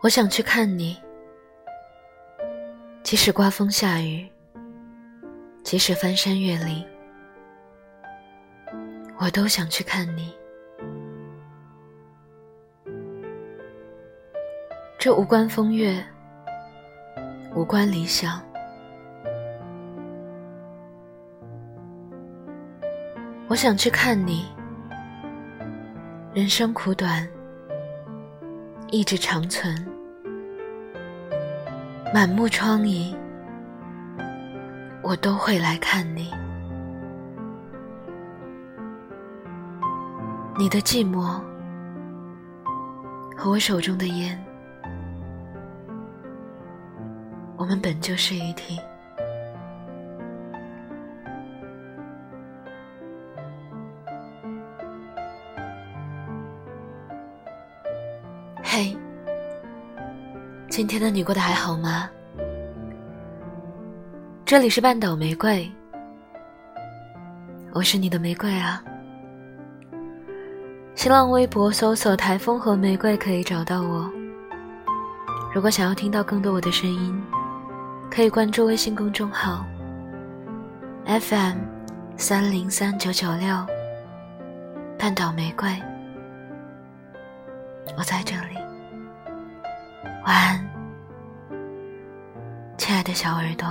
[0.00, 0.96] 我想去看你，
[3.02, 4.30] 即使刮风下雨，
[5.64, 6.86] 即使翻山越岭，
[9.18, 10.32] 我都想去看你。
[15.00, 16.00] 这无关风月，
[17.56, 18.40] 无关理想。
[23.48, 24.46] 我想去看你。
[26.34, 27.28] 人生苦短。
[28.90, 29.86] 意志长存，
[32.14, 33.14] 满目疮痍，
[35.02, 36.32] 我都会来看你。
[40.58, 41.38] 你的寂寞
[43.36, 44.42] 和我手中的烟，
[47.58, 48.80] 我们本就是一体。
[58.80, 58.96] 嘿，
[60.68, 62.08] 今天的你过得还好吗？
[64.44, 65.68] 这里是半岛玫瑰，
[67.72, 68.80] 我是你的玫瑰啊。
[70.94, 74.08] 新浪微博搜索“台风和玫瑰”可以找到我。
[75.52, 77.20] 如果想要听到更多我的声音，
[78.08, 79.66] 可以关注微信公众号
[81.04, 81.56] FM
[82.16, 83.56] 三零三九九六
[84.96, 85.68] 半岛玫瑰。
[87.96, 88.54] 我在这里，
[90.24, 90.70] 晚安，
[92.76, 93.68] 亲爱的小耳朵。